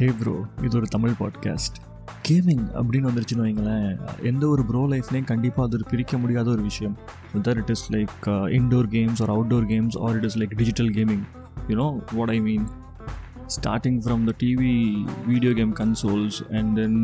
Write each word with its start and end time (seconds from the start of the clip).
ஹே 0.00 0.06
bro 0.06 0.44
இது 0.62 0.76
ஒரு 0.76 0.86
Tamil 0.86 1.10
podcast 1.10 1.76
gaming 2.28 2.64
அப்படின்னு 2.74 3.06
வந்துருச்சுன்னு 3.08 3.40
வைங்களேன் 3.40 3.98
எந்த 4.22 4.48
ஒரு 4.48 4.64
ப்ரோ 4.64 4.86
லைஃப்லேயும் 4.86 5.24
கண்டிப்பாக 5.24 5.62
அது 5.62 5.76
ஒரு 5.76 5.84
பிரிக்க 5.90 6.18
முடியாத 6.18 6.50
ஒரு 6.50 6.62
விஷயம். 6.62 6.98
Whether 7.34 7.56
it 7.56 7.68
is 7.68 7.92
like 7.92 8.06
indoor 8.26 8.86
games 8.86 9.22
or 9.22 9.30
outdoor 9.30 9.66
games 9.66 9.98
or 9.98 10.14
it 10.14 10.24
is 10.24 10.38
like 10.38 10.56
digital 10.56 10.90
gaming 10.90 11.22
you know 11.68 12.14
what 12.14 12.28
I 12.28 12.40
mean 12.40 12.66
starting 13.56 13.98
from 14.04 14.22
the 14.28 14.32
TV 14.42 14.74
video 15.30 15.52
game 15.58 15.72
consoles 15.80 16.38
and 16.58 16.70
then 16.78 16.98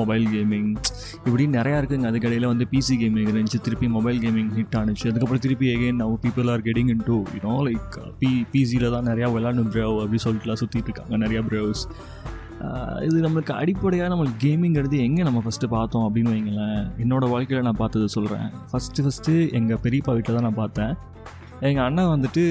mobile 0.00 0.24
gaming 0.34 0.70
இப்படி 1.26 1.46
நிறையா 1.58 1.78
இருக்குங்க. 1.80 2.06
அதுக்கடையில் 2.10 2.48
வந்து 2.52 2.66
PC 2.72 2.96
gaming 3.02 3.30
இருந்துச்சு. 3.32 3.60
திருப்பி 3.66 3.88
mobile 3.98 4.18
gaming 4.24 4.50
hit 4.58 4.76
ஆனிச்சு. 4.80 5.06
அதுக்கப்புறம் 5.10 5.44
திருப்பி 5.46 5.68
again 5.74 6.00
now 6.04 6.16
people 6.24 6.50
are 6.54 6.64
getting 6.68 6.92
into 7.10 7.18
you know 7.36 7.56
like 7.68 7.98
P 8.22 8.32
பிசியில் 8.54 8.92
தான் 8.96 9.08
நிறையா 9.12 9.28
விளாண்டு 9.36 9.64
ப்ரோ 9.74 9.88
அப்படின்னு 10.02 10.26
சொல்லிட்டுலாம் 10.28 10.60
சுற்றிட்டு 10.64 10.90
இருக்காங்க 10.90 11.18
நிறையா 11.26 11.42
ப்ரோஸ் 11.50 11.84
இது 13.06 13.18
நம்மளுக்கு 13.24 13.52
அடிப்படையாக 13.62 14.08
நம்மளுக்கு 14.12 14.38
கேமிங்கிறது 14.44 14.96
எங்கே 15.08 15.22
நம்ம 15.26 15.40
ஃபஸ்ட்டு 15.44 15.66
பார்த்தோம் 15.74 16.06
அப்படின்னு 16.06 16.32
வைங்களேன். 16.34 16.80
என்னோடய 17.02 17.32
வாழ்க்கையில் 17.34 17.66
நான் 17.66 17.78
பார்த்தது 17.82 18.06
சொல்கிறேன் 18.14 18.48
ஃபஸ்ட்டு 18.70 19.04
ஃபஸ்ட்டு 19.04 19.34
எங்கள் 19.58 19.80
பெரியப்பா 19.84 20.14
வீட்டில் 20.16 20.36
தான் 20.38 20.46
நான் 20.48 20.60
பார்த்தேன். 20.62 20.94
எங்கள் 21.60 21.84
அண்ணன் 21.84 22.10
வந்துட்டு 22.14 22.42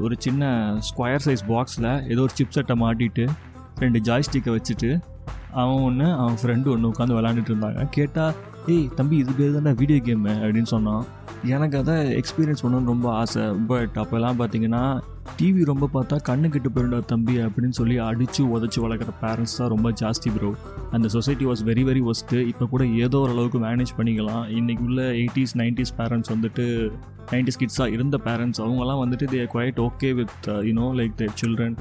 ஒரு 0.00 0.14
சின்ன 0.18 0.44
ஸ்கொயர் 0.88 1.20
சைஸ் 1.24 1.44
பாக்ஸில் 1.48 2.10
ஏதோ 2.10 2.20
ஒரு 2.20 2.32
சிப் 2.34 2.50
செட்டை 2.50 2.80
மாட்டிட்டு 2.80 3.28
ரெண்டு 3.76 3.98
ஜாய்ஸ்டிக்கை 3.98 4.56
வச்சுட்டு 4.56 5.02
அவன் 5.50 5.82
ஒன்று 5.82 6.12
அவன் 6.12 6.38
ஃப்ரெண்டு 6.42 6.68
ஒன்று 6.68 6.88
உட்காந்து 6.88 7.16
விளாண்டுட்டு 7.18 7.50
இருந்தாங்க. 7.52 7.86
கேட்டால் 7.90 8.34
ஏய் 8.66 8.88
தம்பி 8.94 9.16
இது 9.16 9.32
பேர் 9.32 9.62
தானே 9.62 9.76
வீடியோ 9.76 10.02
கேமு 10.02 10.32
அப்படின்னு 10.44 10.70
சொன்னான். 10.74 11.04
எனக்கு 11.42 11.78
அதை 11.78 11.94
எக்ஸ்பீரியன்ஸ் 12.16 12.62
பண்ணணும்னு 12.62 12.90
ரொம்ப 12.92 13.12
ஆசை. 13.12 13.44
பட் 13.66 13.94
அப்போல்லாம் 13.96 14.38
பார்த்தீங்கன்னா 14.40 15.00
டிவி 15.38 15.62
ரொம்ப 15.64 15.88
பார்த்தா 15.94 16.16
கண்ணு 16.28 16.48
கிட்ட 16.48 16.68
போயிருந்தா 16.68 16.98
தம்பி 17.04 17.34
அப்படின்னு 17.38 17.76
சொல்லி 17.78 17.96
அடித்து 17.98 18.42
உதச்சி 18.56 18.78
வளர்க்குற 18.84 19.12
பேரண்ட்ஸ் 19.22 19.56
தான் 19.56 19.68
ரொம்ப 19.68 19.90
ஜாஸ்தி 19.90 20.30
ப்ரோ 20.36 20.50
அந்த 20.90 21.08
society 21.08 21.44
was 21.44 21.62
very 21.64 21.84
very 21.88 22.02
worst 22.12 22.46
இப்போ 22.46 22.66
கூட 22.66 22.86
ஏதோ 22.86 23.18
ஓரளவுக்கு 23.18 23.58
மேனேஜ் 23.58 23.92
பண்ணிக்கலாம். 23.98 24.44
இன்றைக்கி 24.58 24.82
உள்ள 24.82 25.02
எயிட்டிஸ் 25.02 25.54
நைன்டிஸ் 25.62 25.94
பேரண்ட்ஸ் 25.98 26.32
வந்துட்டு 26.34 26.92
நைன்டிஸ் 27.32 27.60
கிட்ஸாக 27.62 27.90
இருந்த 27.90 28.18
பேரண்ட்ஸ் 28.24 28.60
அவங்கலாம் 28.60 29.02
வந்துட்டு 29.04 29.26
they 29.34 29.46
quite 29.54 29.80
okay 29.88 30.14
with 30.14 30.48
you know 30.68 30.88
like 31.00 31.14
the 31.16 31.28
children 31.42 31.76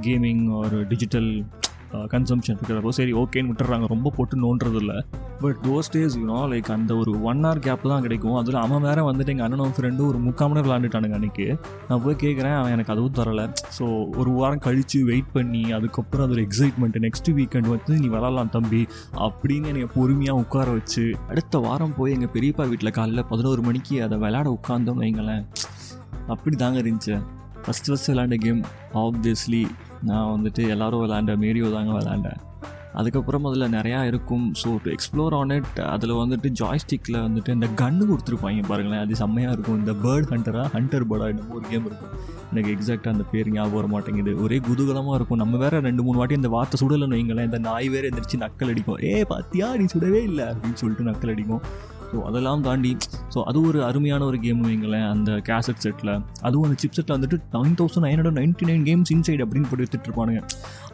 gaming 0.00 0.48
ஒரு 0.62 0.86
டிஜிட்டல் 0.88 1.44
கன்சம்ஷன் 2.12 2.56
இருக்கிறப்போ 2.58 2.92
சரி 2.98 3.12
ஓகேன்னு 3.22 3.50
விட்டுறாங்க. 3.50 3.86
ரொம்ப 3.92 4.12
போட்டு 4.16 4.36
நோன்றது 4.44 4.78
இல்லை 4.82 4.96
but 5.42 5.58
those 5.66 5.90
days 5.94 6.16
you know 6.20 6.38
like 6.52 6.70
அந்த 6.74 6.92
ஒரு 7.02 7.12
ஒன் 7.30 7.40
ஹவர் 7.46 7.60
கேப் 7.66 7.86
தான் 7.92 8.04
கிடைக்கும். 8.06 8.36
அதில் 8.40 8.58
அவன் 8.62 8.84
வேற 8.88 9.02
வந்துட்டு 9.08 9.32
எங்கள் 9.34 9.46
அண்ணனும் 9.46 9.74
ஃப்ரெண்டு 9.76 10.02
ஒரு 10.08 10.18
முக்கால் 10.26 10.48
மணி 10.50 10.58
நேரம் 10.58 10.68
விளாண்டுட்டானுங்க 10.68 11.16
அன்றைக்கி 11.18 11.46
நான் 11.88 12.02
போய் 12.06 12.18
கேட்குறேன் 12.24 12.56
அவன் 12.58 12.74
எனக்கு 12.76 12.92
அதுவும் 12.94 13.16
தரலை 13.18 13.46
ஸோ 13.78 13.86
ஒரு 14.20 14.32
வாரம் 14.38 14.62
கழித்து 14.66 15.00
வெயிட் 15.10 15.32
பண்ணி 15.36 15.62
அதுக்கப்புறம் 15.78 16.26
அது 16.26 16.36
ஒரு 16.38 16.44
எக்ஸைட்மெண்ட் 16.48 16.98
நெக்ஸ்ட் 17.06 17.30
வீக்கெண்ட் 17.38 17.70
வந்து 17.74 18.00
நீ 18.02 18.10
விளாட்லாம் 18.16 18.52
தம்பி 18.56 18.82
அப்படின்னு 19.26 19.70
என்னை 19.72 19.88
பொறுமையாக 19.96 20.42
உட்கார 20.44 20.68
வச்சு 20.78 21.06
அடுத்த 21.30 21.58
வாரம் 21.68 21.96
போய் 21.98 22.14
எங்கள் 22.18 22.34
பெரியப்பா 22.36 22.66
வீட்டில் 22.72 22.96
காலைல 23.00 23.24
பதினோரு 23.32 23.62
மணிக்கு 23.62 23.96
அதை 24.06 24.18
விளாட 24.26 24.48
உட்காந்தோம் 24.58 25.00
வைங்களேன். 25.04 25.44
அப்படி 26.34 26.56
தாங்க 26.56 26.78
இருந்துச்சு. 26.82 27.16
ஃபஸ்ட் 27.64 27.88
ஃபஸ்ட் 27.90 28.10
விளாண்ட 28.12 28.36
கேம் 28.44 28.60
ஆப்வியஸ்லி 29.04 29.62
நான் 30.02 30.30
வந்துட்டு 30.34 30.68
எல்லோரும் 30.68 31.02
விளாண்ட 31.04 31.34
மேரியோ 31.36 31.72
தாங்க 31.72 31.92
விளாண்டேன் 31.98 32.40
அதுக்கப்புறம் 32.92 33.44
அதில் 33.44 33.74
நிறையா 33.74 34.04
இருக்கும். 34.04 34.54
So 34.64 34.76
to 34.82 34.92
explore 34.92 35.34
on 35.38 35.50
it 35.50 35.80
அதில் 35.80 36.10
வந்துட்டு 36.10 36.48
ஜாய்ஸ்டிக்கில் 36.60 37.18
வந்துட்டு 37.26 37.48
இந்த 37.48 37.66
கன்று 37.66 38.04
கொடுத்துருப்பாங்க 38.06 38.62
பாருங்களேன். 38.66 39.00
அது 39.00 39.16
செம்மையாக 39.16 39.52
இருக்கும். 39.52 39.78
இந்த 39.78 39.92
பேர்ட் 39.92 40.30
ஹண்டராக 40.30 40.66
ஹண்டர் 40.72 41.06
பேர்டாக 41.10 41.28
என்னமோ 41.28 41.54
ஒரு 41.54 41.64
கேம் 41.68 41.86
இருக்கும். 41.86 42.08
எனக்கு 42.52 42.74
எக்ஸாக்டாக 42.74 43.08
அந்த 43.08 43.24
பேர் 43.32 43.50
ஞாபகம் 43.50 43.72
வர 43.72 43.86
மாட்டேங்குது. 43.86 44.42
ஒரே 44.42 44.58
குதூகலமாக 44.58 45.14
இருக்கும். 45.14 45.38
நம்ம 45.38 45.56
வேறு 45.56 45.80
ரெண்டு 45.80 46.02
மூணு 46.02 46.18
வாட்டி 46.18 46.34
இந்த 46.34 46.48
வார்த்தை 46.48 46.88
சுடலைன்னு 46.88 47.18
வைங்களேன். 47.18 47.44
இந்த 47.44 47.58
நாய் 47.58 47.88
வேறு 47.88 48.10
எந்திரிச்சு 48.10 48.42
நக்கல் 48.44 48.68
அடிக்கும். 48.68 48.98
ஏ 49.02 49.24
பாத்தியா? 49.24 49.76
நீ 49.76 49.84
சுடவே 49.94 50.22
இல்லை. 50.22 50.44
அப்படின்னு 50.44 50.74
சொல்லிட்டு 50.74 51.10
நக்கல் 51.10 51.30
அடிக்கும். 51.30 51.60
ஸோ 52.12 52.22
அதெல்லாம் 52.22 52.62
தாண்டி 52.62 52.96
ஸோ 53.34 53.38
அது 53.42 53.58
ஒரு 53.68 53.78
அருமையான 53.84 54.24
ஒரு 54.24 54.38
கேம் 54.40 54.60
வைங்களேன் 54.64 55.08
அந்த 55.08 55.30
கேசட் 55.48 55.82
செட்டில் 55.84 56.12
அதுவும் 56.40 56.66
அந்த 56.68 56.76
சிப் 56.78 56.96
செட்டில் 56.98 57.16
வந்துட்டு 57.16 57.38
nine 57.52 57.76
thousand 57.80 58.06
nine 58.06 58.18
hundred 58.18 58.38
ninety 58.40 58.68
nine 58.70 58.84
games 58.90 59.12
inside 59.16 59.44
அப்படின்னு 59.44 59.68
போட்டு 59.70 59.84
எடுத்துகிட்டு 59.84 60.10
இருப்பானுங்க. 60.10 60.42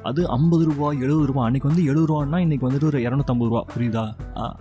அது 0.08 0.20
ஐம்பது 0.36 0.62
ரூபா 0.68 0.86
எழுபது 1.04 1.26
ரூபா. 1.30 1.42
அன்றைக்கி 1.48 1.66
வந்து 1.70 1.82
எழுபது 1.90 2.06
ரூபான்னா 2.10 2.38
இன்றைக்கி 2.44 2.64
வந்துட்டு 2.68 2.88
ஒரு 2.90 2.98
இரநூத்தம்பது 3.06 3.48
ரூபா. 3.50 3.60
புரியுதா? 3.74 4.04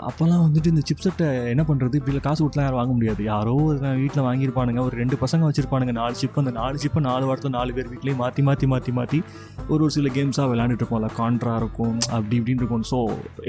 அப்போல்லாம் 0.09 0.43
வந்துட்டு 0.45 0.71
இந்த 0.73 0.81
சிப்செட்டை 0.89 1.27
என்ன 1.53 1.63
பண்ணுறது 1.69 1.95
இப்படி 1.99 2.21
காசு 2.27 2.39
கொடுத்துலாம் 2.41 2.67
யாரும் 2.67 2.79
வாங்க 2.81 2.93
முடியாது. 2.97 3.21
யாரோ 3.31 3.53
ஒரு 3.69 3.79
வீட்டில் 4.01 4.23
வாங்கியிருப்பானுங்க. 4.27 4.81
ஒரு 4.87 4.95
ரெண்டு 5.01 5.17
பசங்க 5.23 5.49
வச்சுருப்பானுங்க. 5.49 5.93
நாலு 5.99 6.15
சிப் 6.21 6.39
அந்த 6.41 6.53
நாலு 6.59 6.77
சிப்பை 6.83 7.03
நாலு 7.09 7.25
வாரத்தில் 7.29 7.55
நாலு 7.57 7.73
பேர் 7.77 7.89
வீட்லேயும் 7.93 8.21
மாற்றி 8.23 8.43
மாற்றி 8.49 8.67
மாற்றி 8.73 8.93
மாற்றி 8.99 9.19
ஒரு 9.71 9.81
ஒரு 9.85 9.91
சில 9.97 10.09
கேம்ஸாக 10.17 10.47
விளாண்டுட்டு 10.53 10.83
இருப்போம்ல. 10.83 11.09
கான்ட்ரா 11.19 11.55
இருக்கும் 11.61 11.97
அப்படி 12.15 12.35
இப்படின்னு 12.41 12.63
இருக்கும். 12.63 12.85
ஸோ 12.91 12.99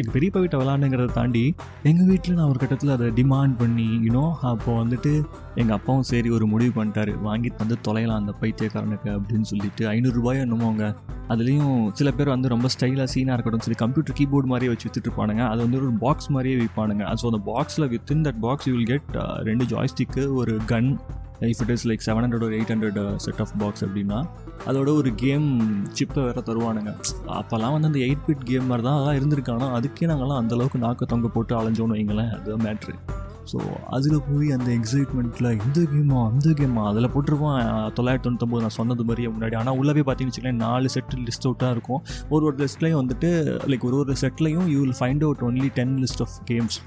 எங்கள் 0.00 0.14
பெரியப்பா 0.16 0.42
வீட்டை 0.44 0.60
விளாண்டுங்கிறத 0.62 1.14
தாண்டி 1.20 1.44
எங்கள் 1.91 2.08
வீட்டில் 2.12 2.38
நான் 2.41 2.50
ஒரு 2.52 2.60
கட்டத்தில் 2.64 2.94
அதை 2.97 3.08
டிமாண்ட் 3.20 3.56
பண்ணி 3.62 3.88
இன்னும் 4.08 4.32
அப்போ 4.52 4.72
வந்துட்டு 4.82 5.14
எங்கள் 5.62 5.76
அப்பாவும் 5.78 6.06
சரி 6.12 6.31
ஒரு 6.38 6.47
முடிவு 6.54 6.75
பண்ணிட்டாரு. 6.81 7.14
வாங்கி 7.28 7.50
தந்து 7.60 7.78
தொலையலாம் 7.88 8.20
அந்த 8.22 8.34
பைத்தியக்காரனுக்கு 8.42 9.10
அப்படின்னு 9.19 9.48
சொல்லிட்டு 9.52 9.84
ஐநூறுரூபாயோ 9.97 10.42
என்னமோ 10.47 10.69
அவங்க 10.70 10.86
அதுலேயும் 11.28 11.92
சில 11.92 12.10
பேர் 12.10 12.28
வந்து 12.28 12.48
ரொம்ப 12.48 12.68
ஸ்டைலாக 12.78 13.04
சீனாக 13.04 13.34
இருக்கட்டும் 13.34 13.60
சரி 13.60 13.74
கம்ப்யூட்டர் 13.74 14.16
கீபோர்டு 14.18 14.44
மாதிரியே 14.44 14.72
வச்சு 14.72 14.88
வித்துட்டு 14.88 15.38
அது 15.38 15.62
வந்து 15.62 15.76
ஒரு 15.76 15.92
பாக்ஸ் 15.92 16.30
மாதிரியே 16.30 16.56
விற்பானுங்க 16.56 17.14
ஸோ 17.22 17.26
அந்த 17.26 17.40
பாக்ஸில் 17.46 17.88
within 17.88 18.24
that 18.24 18.38
box 18.40 18.68
you 18.68 18.74
will 18.74 18.86
get 18.86 19.16
ரெண்டு 19.36 19.64
ஜாய்ஸ்டிக்கு 19.64 20.34
ஒரு 20.34 20.56
gun 20.66 20.98
if 21.40 21.60
it 21.60 21.70
is 21.70 21.88
like 21.88 22.02
seven 22.06 22.24
hundred 22.24 22.42
ஒரு 22.42 22.58
eight 22.58 22.72
hundred 22.72 23.16
set 23.16 23.40
of 23.40 23.52
box 23.58 23.84
அப்படின்னா 23.84 24.24
அதோட 24.66 24.94
ஒரு 24.96 25.14
கேம் 25.14 25.60
சிப்பை 25.98 26.24
வேறு 26.24 26.40
தருவானுங்க. 26.40 26.94
அப்போல்லாம் 27.26 27.72
வந்து 27.72 27.86
அந்த 27.86 27.98
எயிட் 27.98 28.24
பிட் 28.26 28.44
கேம் 28.44 28.66
மாதிரி 28.66 28.86
தான் 28.88 29.02
அதெல்லாம் 29.02 29.18
இருந்திருக்கானோ 29.20 29.80
அதுக்கே 29.80 30.08
நாங்கள்லாம் 30.10 30.42
அந்தளவுக்கு 30.42 30.80
நாக்க 30.80 31.04
தொங்க 31.06 31.28
போட்டு 31.28 31.62
அலைஞ்சோன்னு 31.62 31.96
வைங்களேன். 31.98 32.30
அதுதான் 32.30 32.66
மேட்ரு 32.66 33.11
ஸோ 33.50 33.58
அதில் 33.97 34.19
போய் 34.28 34.48
அந்த 34.56 34.69
எக்ஸைட்மெண்ட்டில் 34.78 35.48
இந்த 35.64 35.80
கேமா 35.92 36.19
அந்த 36.30 36.48
கேமா 36.58 36.82
அதில் 36.91 37.08
போட்டிருப்பான் 37.14 37.58
தொள்ளாயிரத்தி 37.97 38.26
தொண்ணூத்தொம்பது 38.26 38.62
நான் 38.64 38.76
சொன்னது 38.78 39.04
மாதிரியே 39.08 39.30
முன்னாடி. 39.34 39.54
ஆனால் 39.60 39.76
உள்ளே 39.80 39.92
போய் 39.97 40.06
பார்த்தீங்கன்னு 40.08 40.34
வச்சுக்கலேன் 40.34 40.62
நாலு 40.66 40.88
செட் 40.94 41.14
லிஸ்ட் 41.28 41.47
அவுட்டாக 41.48 41.75
இருக்கும். 41.76 42.00
ஒரு 42.34 42.42
ஒரு 42.48 42.56
லிஸ்ட்லேயும் 42.62 43.00
வந்துட்டு 43.02 43.31
லைக் 43.72 43.86
ஒரு 43.88 43.98
ஒரு 44.02 44.14
செட்லையும் 44.22 44.69
you 44.75 44.78
will 44.82 44.97
find 45.00 45.25
out 45.26 45.42
only 45.48 45.70
ten 45.78 45.97
list 46.04 46.22
of 46.26 46.36
games 46.50 46.78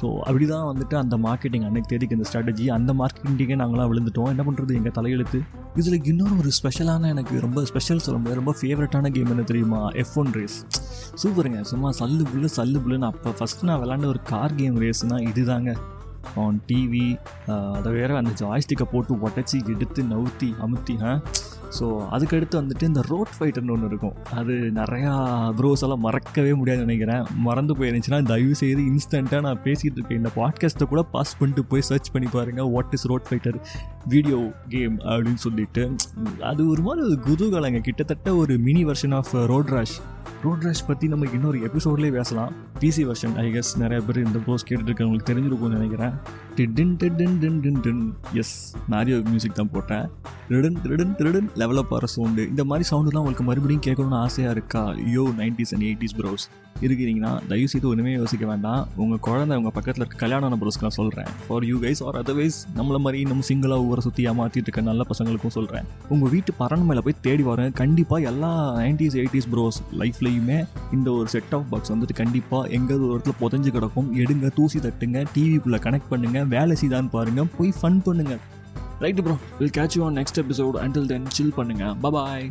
so 0.00 0.08
அப்படி 0.28 0.44
தான் 0.54 0.66
வந்துட்டு 0.70 0.96
அந்த 1.02 1.14
மார்க்கெட்டிங் 1.26 1.64
அன்னைக்கு 1.68 1.90
தேதிக்கு 1.92 2.16
இந்த 2.18 2.26
ஸ்ட்ராட்டஜி 2.30 2.66
அந்த 2.78 2.90
மார்க்கெட்டிங்கே 3.00 3.58
நாங்களாம் 3.62 3.90
விழுந்துட்டோம். 3.92 4.30
என்ன 4.34 4.42
பண்ணுறது 4.48 4.78
எங்கள் 4.80 4.96
தலையெழுத்து. 4.98 5.40
இதில் 5.80 5.98
இன்னொரு 6.12 6.34
ஒரு 6.42 6.52
ஸ்பெஷலான 6.58 7.08
எனக்கு 7.14 7.34
ரொம்ப 7.46 7.64
ஸ்பெஷல் 7.70 8.04
சொல்ல 8.06 8.18
முடியாது. 8.20 8.40
ரொம்ப 8.42 8.54
ஃபேவரட்டான 8.60 9.10
கேம் 9.16 9.32
என்ன 9.34 9.46
தெரியுமா? 9.52 9.82
எஃப் 10.02 10.16
ஒன் 10.22 10.32
ரேஸ் 10.38 10.58
சூப்பருங்க 11.22 11.60
சும்மா 11.72 11.90
சல்லு 12.00 12.24
புல்லு 12.32 12.50
சல்லு 12.56 12.80
புல்லுன்னு 12.84 13.10
அப்போ 13.12 13.30
ஃபஸ்ட்டு 13.38 13.68
நான் 13.70 13.80
விளாண்ட 13.84 14.08
ஒரு 14.14 14.22
கார் 14.32 14.58
கேம் 14.62 14.76
ரேஸ்னால் 14.84 15.26
இதுதாங்க. 15.30 15.70
ஆன் 16.34 16.58
டிவி 16.70 17.18
அதை 17.78 17.92
வேறு 17.92 18.16
அந்த 18.16 18.30
ஜாய்ஸ்டிக்கை 18.42 18.86
போட்டு 18.92 19.14
உடச்சி 19.14 19.58
எடுத்து 19.74 20.02
நவுத்தி 20.02 20.50
அமுத்தி 20.66 20.96
ஸோ 21.78 21.86
அதுக்கடுத்து 22.14 22.56
வந்துட்டு 22.60 22.82
இந்த 22.82 23.00
ரோட் 23.08 23.32
ஃபைட்டர்னு 23.38 23.70
ஒன்று 23.70 23.86
இருக்கும். 23.86 24.14
அது 24.30 24.52
நிறையா 24.78 25.12
ப்ரோஸ் 25.58 25.82
எல்லாம் 25.82 26.00
மறக்கவே 26.00 26.54
முடியாது 26.54 26.80
நினைக்கிறேன். 26.80 27.24
மறந்து 27.46 27.74
போயிருந்துச்சுன்னா 27.74 28.20
தயவு 28.22 28.54
செய்து 28.54 28.82
இன்ஸ்டண்ட்டாக 28.82 29.40
நான் 29.40 29.60
பேசிகிட்டு 29.62 29.98
இருக்கேன். 29.98 30.20
இந்த 30.22 30.30
பாட்காஸ்ட்டை 30.36 30.86
கூட 30.92 31.02
பாஸ் 31.02 31.36
பண்ணிட்டு 31.38 31.64
போய் 31.64 31.80
சர்ச் 31.80 32.10
பண்ணி 32.10 32.28
பாருங்கள் 32.32 32.70
what 32.74 32.94
is 32.98 33.06
road 33.06 33.26
fighter 33.30 33.58
video 34.04 34.52
game 34.68 34.98
அப்படின்னு 34.98 35.42
சொல்லிட்டு. 35.46 35.94
அது 36.40 36.68
ஒரு 36.68 36.82
மாதிரி 36.82 37.06
ஒரு 37.08 37.18
குதூகலங்க. 37.28 37.80
கிட்டத்தட்ட 37.80 38.34
ஒரு 38.34 38.56
mini 38.58 38.84
version 38.84 39.14
of 39.14 39.32
road 39.32 39.72
rash 39.76 39.98
road 40.42 40.62
rash 40.62 40.86
பற்றி 40.86 41.08
நம்ம 41.08 41.26
இன்னொரு 41.32 41.58
எபிசோட்லேயே 41.58 42.12
பேசலாம். 42.12 42.52
பிசி 42.80 43.02
வெர்ஷன் 43.08 43.34
ஐ 43.34 43.52
கெஸ் 43.52 43.72
நிறைய 43.76 44.04
பேர் 44.06 44.24
இந்த 44.24 44.38
போஸ்ட் 44.46 44.72
கேட்டுட்டு 44.72 44.90
இருக்கவங்களுக்கு 44.90 45.30
தெரிஞ்சிருக்கும்னு 45.30 45.78
நினைக்கிறேன். 45.78 46.12
டின் 46.58 46.94
டின் 47.00 47.16
டின் 47.18 47.36
டின் 47.42 47.80
டின் 47.84 48.02
எஸ் 48.40 48.54
மேரியோ 48.92 49.16
மியூசிக் 49.32 49.58
தான் 49.58 49.70
போட்டேன். 49.74 50.06
ரிடன் 50.52 50.78
ரிடன் 50.90 51.12
ரிடன் 51.26 51.48
லெவலப் 51.60 51.92
ஆகிற 51.94 52.06
சவுண்டு 52.14 52.42
இந்த 52.52 52.62
மாதிரி 52.70 52.84
சவுண்டுலாம் 52.90 53.22
உங்களுக்கு 53.22 53.44
மறுபடியும் 53.48 53.84
கேட்கணும்னு 53.86 54.18
ஆசையாக 54.26 54.54
இருக்கா? 54.56 54.82
Yo 55.16 55.24
nineties 55.40 55.72
and 55.74 55.86
eighties 55.88 56.16
bros 56.20 56.46
இருக்கிறீங்கன்னா 56.86 57.30
தயவு 57.50 57.68
செய்து 57.70 57.86
ஒன்றுமே 57.90 58.12
யோசிக்க 58.12 58.44
வேண்டாம். 58.50 58.82
உங்கள் 59.02 59.20
குழந்தை 59.26 59.54
உங்கள் 59.60 59.74
பக்கத்தில் 59.76 60.02
இருக்க 60.02 60.18
கல்யாணம் 60.24 60.60
ப்ரோஸ்க்கு 60.62 60.86
நான் 60.86 60.96
சொல்கிறேன் 60.98 61.30
for 61.46 61.64
you 61.70 61.76
guys 61.84 62.02
or 62.06 62.18
otherwise 62.22 62.58
நம்மள 62.78 62.98
மாதிரி 63.04 63.20
நம்ம 63.30 63.46
சிங்கிளாக 63.50 63.86
ஊரை 63.90 64.02
சுற்றி 64.06 64.24
ஏமாற்றிட்டு 64.32 64.68
இருக்க 64.68 64.84
நல்ல 64.90 65.04
பசங்களுக்கும் 65.10 65.54
சொல்கிறேன் 65.58 65.86
உங்கள் 66.16 66.32
வீட்டு 66.34 66.54
பரண்மையில் 66.62 67.04
போய் 67.06 67.18
தேடி 67.26 67.46
வரேன். 67.50 67.72
கண்டிப்பாக 67.82 68.28
எல்லா 68.32 68.52
நைன்டிஸ் 68.82 69.18
எயிட்டிஸ் 69.22 69.48
ப்ரோஸ் 69.54 69.80
லைஃப்லேயுமே 70.02 70.58
இந்த 70.98 71.08
ஒரு 71.18 71.28
செட் 71.34 71.54
ஆஃப் 71.58 71.68
பாக்ஸ் 71.72 71.92
வந்துட்டு 71.94 72.16
கண்டிப்பாக 72.22 72.74
எங்கே 72.78 72.96
ஒரு 73.04 73.12
இடத்துல 73.16 73.36
புதஞ்சு 73.42 73.72
கிடக்கும். 73.78 74.10
எடுங்க 74.24 74.52
தூசி 74.60 74.80
தட்டுங்க 74.88 75.26
டிவிக்குள்ளே 75.34 75.80
கனெக்ட் 75.88 76.10
பண்ணுங்கள் 76.14 76.47
வேலை 76.48 76.76
செய்தான்னு 76.80 77.10
பாருங்கள் 77.10 77.50
போய் 77.58 77.72
ஃபன் 77.80 78.00
பண்ணுங்கள் 78.06 78.42
right 79.00 79.22
bro 79.24 79.36
will 79.58 79.76
catch 79.78 79.96
you 79.98 80.04
on 80.04 80.16
next 80.16 80.38
episode 80.38 80.78
until 80.84 81.06
then 81.06 81.28
chill 81.30 81.56
பண்ணுங்கள் 81.56 81.94
பாய் 82.06 82.46